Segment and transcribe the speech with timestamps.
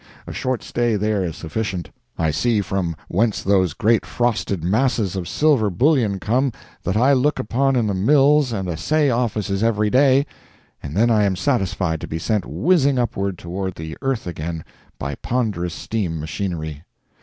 [0.25, 1.91] A short stay there is sufficient.
[2.17, 7.37] I see from whence those great frosted masses of silver bullion come that I look
[7.37, 10.25] upon in the mills and assay offices every day,
[10.81, 14.63] and then I am satisfied to be sent whizzing upward toward the earth again
[14.97, 16.81] by ponderous steam machinery.